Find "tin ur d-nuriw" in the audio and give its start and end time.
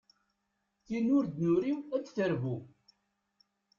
0.85-1.79